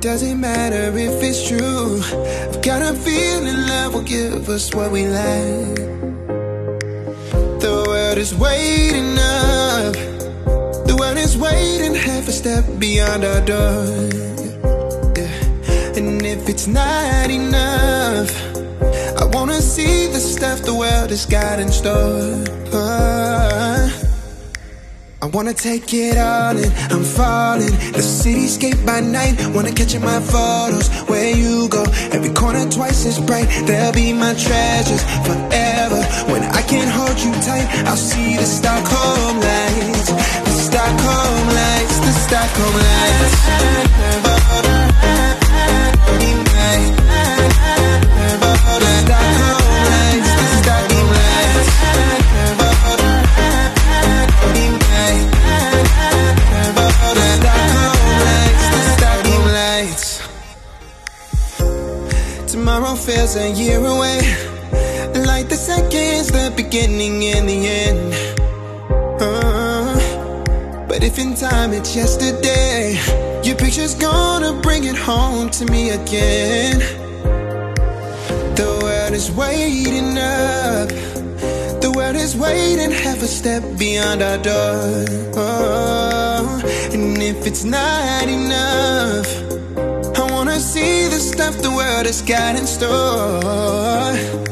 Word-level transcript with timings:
Doesn't 0.00 0.40
matter 0.40 0.96
if 0.96 1.22
it's 1.22 1.46
true. 1.46 2.00
I've 2.48 2.62
got 2.62 2.80
a 2.80 2.94
feeling 2.94 3.54
love 3.68 3.92
will 3.92 4.00
give 4.00 4.48
us 4.48 4.74
what 4.74 4.90
we 4.92 5.06
lack. 5.06 5.74
The 7.60 7.84
world 7.86 8.16
is 8.16 8.34
waiting 8.34 9.18
up. 9.18 9.92
The 10.86 10.96
world 10.98 11.18
is 11.18 11.36
waiting 11.36 11.94
half 11.94 12.26
a 12.28 12.32
step 12.32 12.64
beyond 12.78 13.26
our 13.26 13.42
door. 13.42 13.84
Yeah. 15.18 15.98
And 15.98 16.24
if 16.24 16.48
it's 16.48 16.66
not 16.66 17.28
enough, 17.28 18.32
I 19.20 19.26
wanna 19.26 19.60
see 19.60 20.06
the 20.06 20.20
stuff 20.20 20.62
the 20.62 20.74
world 20.74 21.10
has 21.10 21.26
got 21.26 21.60
in 21.60 21.70
store. 21.70 22.42
Oh 22.72 23.19
take 25.54 25.92
it 25.92 26.16
all 26.16 26.56
in. 26.56 26.70
I'm 26.90 27.04
falling. 27.04 27.74
The 27.92 28.00
cityscape 28.00 28.84
by 28.86 29.00
night. 29.00 29.36
Wanna 29.54 29.72
catch 29.72 29.94
in 29.94 30.02
my 30.02 30.20
photos. 30.20 30.88
Where 31.08 31.34
you 31.34 31.68
go, 31.68 31.82
every 32.12 32.32
corner 32.32 32.68
twice 32.70 33.06
as 33.06 33.18
bright. 33.20 33.48
They'll 33.66 33.92
be 33.92 34.12
my 34.12 34.34
treasures 34.34 35.02
forever. 35.26 36.00
When 36.32 36.42
I 36.42 36.62
can't 36.62 36.90
hold 36.90 37.18
you 37.20 37.32
tight, 37.42 37.68
I'll 37.86 37.96
see 37.96 38.36
the 38.36 38.46
Stockholm 38.46 39.40
lights. 39.40 40.08
The 40.46 40.54
Stockholm 40.68 41.46
lights. 41.48 41.98
The 42.00 42.12
Stockholm 42.26 42.74
lights. 42.74 43.50
Feels 63.10 63.34
a 63.34 63.50
year 63.50 63.84
away. 63.84 64.20
Like 65.30 65.48
the 65.48 65.56
seconds, 65.56 66.30
the 66.30 66.52
beginning 66.56 67.24
and 67.34 67.48
the 67.48 67.60
end. 67.84 68.00
Uh, 69.20 69.98
But 70.88 71.02
if 71.02 71.18
in 71.18 71.34
time 71.34 71.72
it's 71.72 71.94
yesterday 71.94 72.98
Your 73.46 73.56
picture's 73.56 73.94
gonna 73.94 74.52
bring 74.66 74.82
it 74.84 74.98
home 75.10 75.48
to 75.58 75.64
me 75.74 75.82
again. 76.00 76.78
The 78.60 78.70
world 78.82 79.14
is 79.20 79.28
waiting 79.42 80.10
up. 80.18 80.88
The 81.84 81.90
world 81.96 82.16
is 82.16 82.32
waiting 82.36 82.92
half 83.04 83.20
a 83.28 83.30
step 83.38 83.62
beyond 83.78 84.18
our 84.22 84.38
door. 84.48 84.82
Uh, 85.44 86.94
And 86.94 87.22
if 87.32 87.38
it's 87.48 87.64
not 87.64 88.26
enough 88.38 89.59
the 91.58 91.70
world 91.70 92.06
has 92.06 92.22
got 92.22 92.56
in 92.56 92.66
store. 92.66 94.50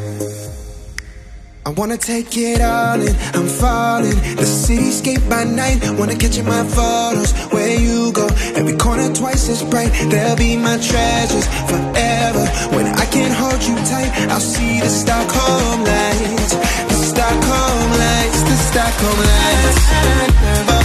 I 1.67 1.71
wanna 1.77 1.99
take 1.99 2.37
it 2.37 2.61
all 2.61 3.01
in, 3.01 3.15
I'm 3.35 3.47
falling. 3.47 4.19
The 4.41 4.47
cityscape 4.65 5.29
by 5.29 5.45
night, 5.45 5.79
wanna 5.99 6.17
catch 6.17 6.39
in 6.39 6.47
my 6.47 6.65
photos. 6.65 7.33
Where 7.53 7.79
you 7.79 8.11
go, 8.13 8.27
every 8.59 8.77
corner 8.77 9.13
twice 9.15 9.49
as 9.49 9.63
bright. 9.63 9.93
They'll 10.11 10.37
be 10.37 10.57
my 10.57 10.79
treasures 10.79 11.47
forever. 11.71 12.45
When 12.75 12.87
I 12.87 13.05
can't 13.15 13.35
hold 13.35 13.63
you 13.69 13.77
tight, 13.93 14.11
I'll 14.33 14.41
see 14.41 14.81
the 14.81 14.89
Stockholm 14.89 15.85
lights. 15.85 16.55
The 16.91 16.99
Stockholm 17.13 17.91
lights, 18.03 18.41
the 18.51 18.57
Stockholm 18.71 19.19
lights. 19.19 20.78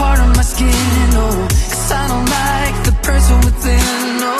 part 0.00 0.18
of 0.24 0.28
my 0.38 0.46
skin, 0.52 1.08
oh 1.24 1.36
Cause 1.70 1.90
I 2.00 2.02
don't 2.12 2.28
like 2.40 2.76
the 2.88 2.94
person 3.08 3.36
within, 3.46 4.02
no. 4.24 4.36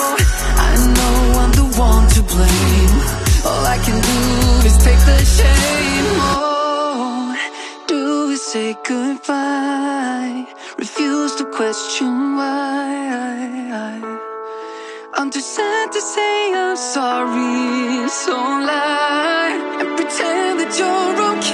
I 0.69 0.71
know 0.95 1.17
I'm 1.41 1.51
the 1.61 1.67
one 1.89 2.05
to 2.15 2.21
blame. 2.33 2.97
All 3.47 3.63
I 3.75 3.77
can 3.85 3.97
do 4.11 4.19
is 4.69 4.75
take 4.87 5.01
the 5.11 5.19
shame, 5.37 6.07
oh 6.33 7.35
Do 7.91 8.01
we 8.29 8.37
say 8.51 8.75
goodbye? 8.91 10.47
Refuse 10.83 11.33
to 11.39 11.45
question 11.57 12.11
why. 12.37 14.01
I'm 15.17 15.29
too 15.29 15.45
sad 15.57 15.91
to 15.95 16.01
say 16.13 16.35
I'm 16.63 16.77
sorry, 16.77 18.09
so 18.23 18.35
lie. 18.71 19.55
And 19.79 19.89
pretend 19.97 20.53
that 20.61 20.71
you're 20.79 21.17
okay. 21.31 21.50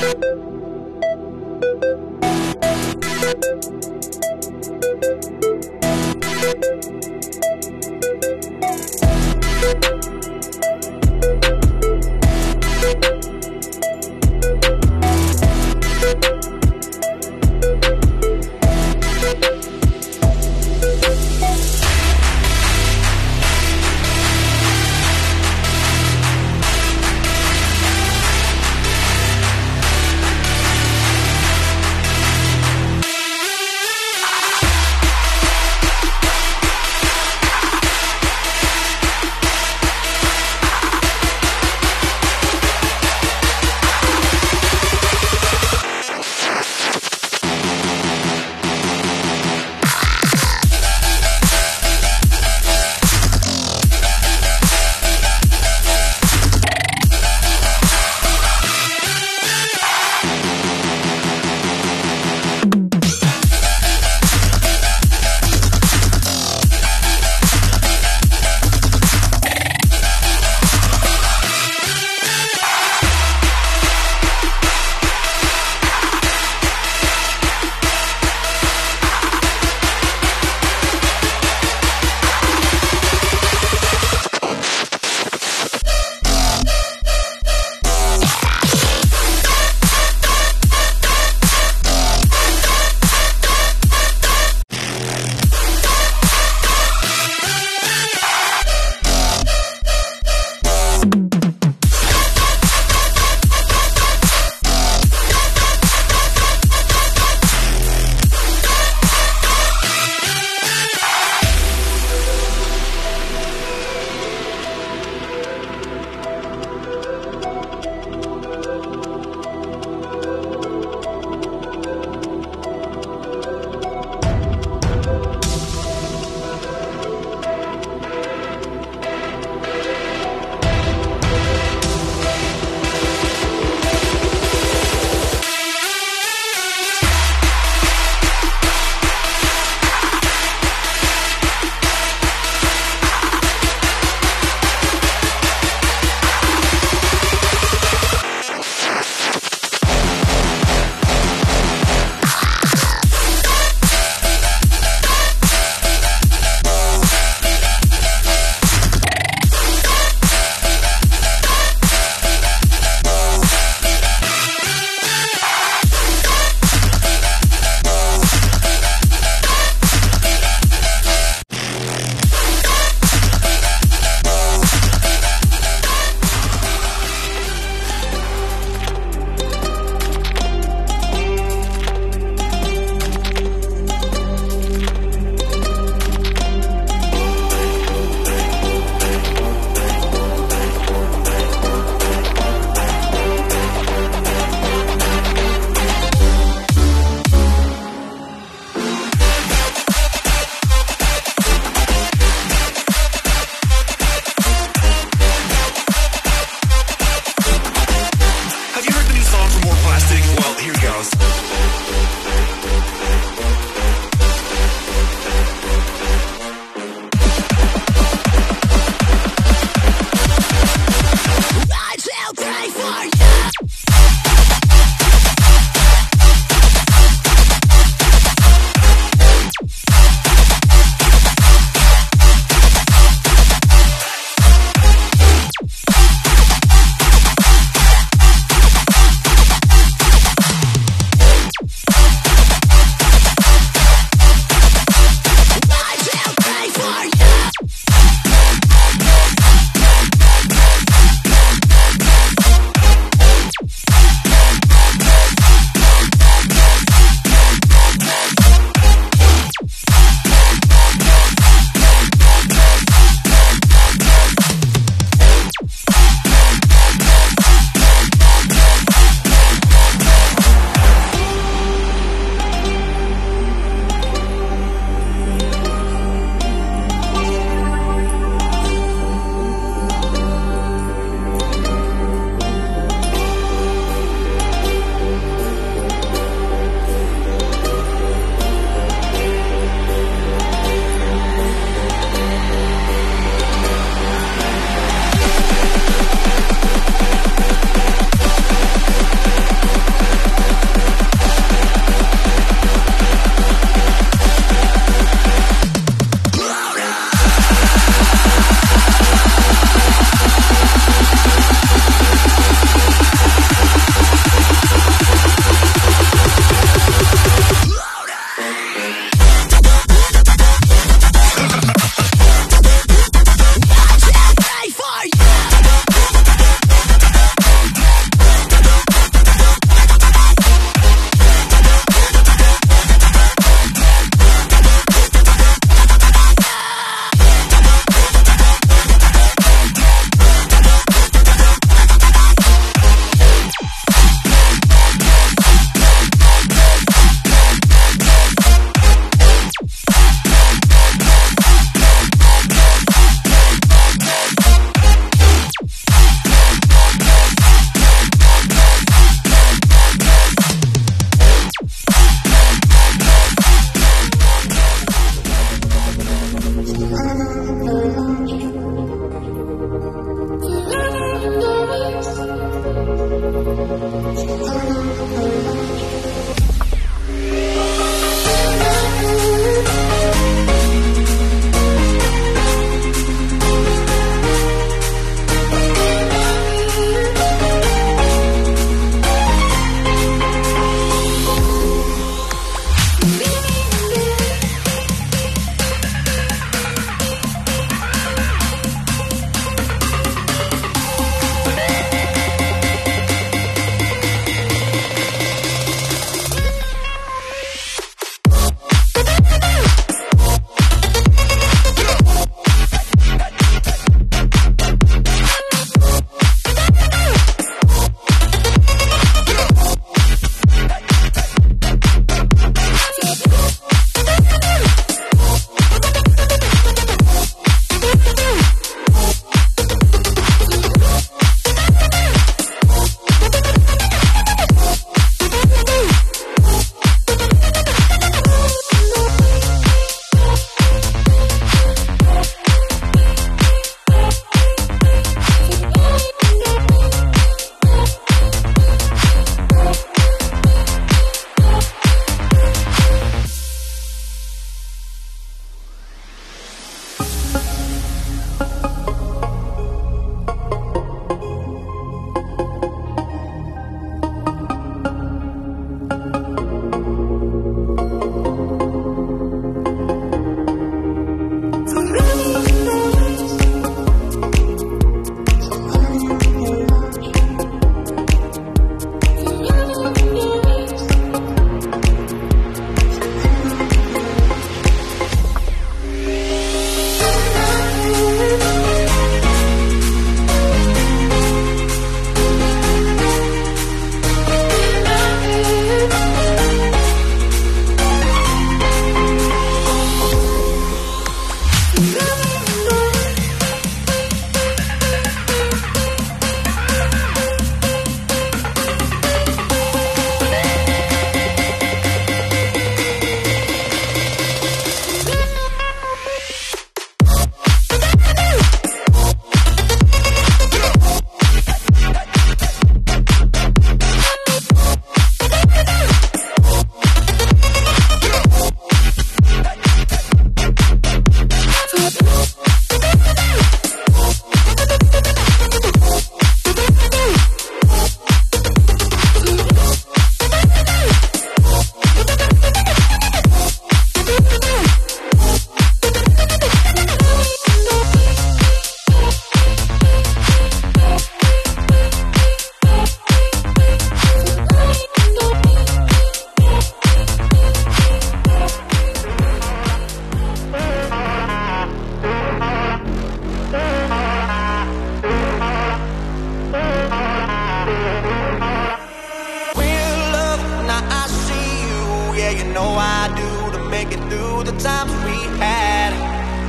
you 0.00 0.49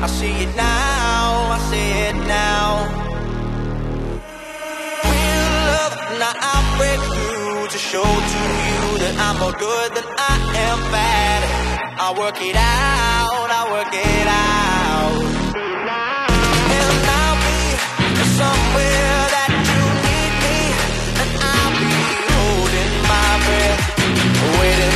I 0.03 0.07
see 0.07 0.33
it 0.45 0.55
now, 0.55 1.53
I 1.55 1.59
see 1.69 1.89
it 2.09 2.15
now. 2.25 2.89
Real 5.05 5.45
love, 5.77 5.93
I 6.41 6.57
break 6.77 6.99
through 7.13 7.67
to 7.69 7.77
show 7.77 8.01
to 8.01 8.41
you 8.65 8.81
that 9.03 9.13
I'm 9.25 9.37
more 9.37 9.53
good 9.53 9.89
than 9.93 10.07
I 10.17 10.33
am 10.69 10.79
bad. 10.89 11.41
I 12.01 12.17
work 12.17 12.41
it 12.41 12.57
out, 12.57 13.49
I 13.59 13.61
work 13.75 13.93
it 13.93 14.25
out. 14.25 15.21
And 16.81 16.97
I'll 17.21 17.37
be 17.45 17.61
somewhere 18.41 19.21
that 19.37 19.51
you 19.69 19.83
need 20.07 20.33
me, 20.41 20.59
and 21.21 21.29
I'll 21.45 21.77
be 21.77 21.93
holding 22.25 22.93
my 23.05 23.29
breath, 23.45 23.81
waiting 24.57 24.90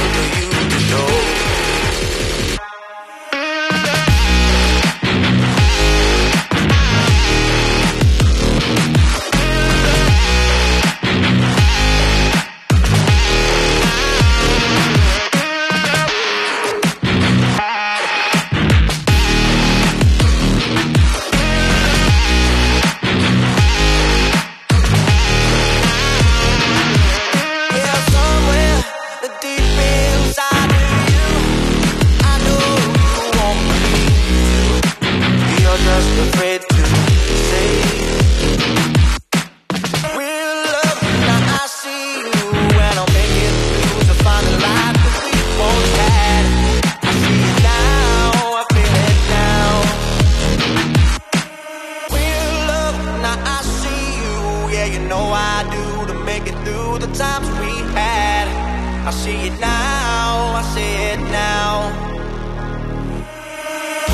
I 59.08 59.12
see 59.12 59.38
it 59.50 59.60
now, 59.60 60.56
I 60.60 60.64
see 60.74 60.94
it 61.14 61.20
now. 61.30 61.72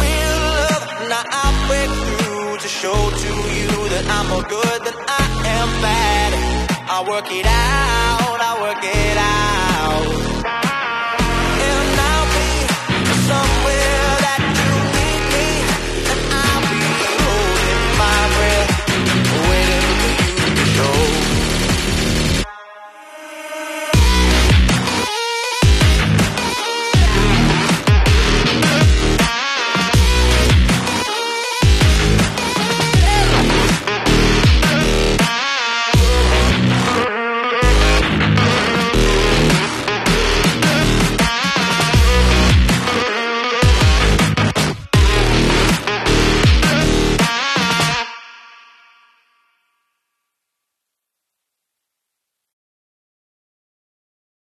Real 0.04 0.40
love, 0.60 0.84
now 1.08 1.24
I 1.32 1.48
break 1.68 1.92
through 2.08 2.58
to 2.58 2.68
show 2.68 3.00
to 3.24 3.32
you 3.58 3.72
that 3.94 4.06
I'm 4.16 4.28
more 4.28 4.44
good 4.44 4.80
than 4.84 4.98
I 5.08 5.24
am 5.60 5.70
bad. 5.82 6.32
I 6.90 7.08
work 7.10 7.32
it 7.32 7.46
out, 7.46 8.40
I 8.50 8.54
work 8.62 8.84
it 8.84 9.01